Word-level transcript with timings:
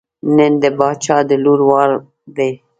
نن 0.35 0.53
د 0.61 0.63
باچا 0.79 1.17
د 1.29 1.31
لور 1.43 1.59
وار 1.69 1.91
دی. 2.37 2.51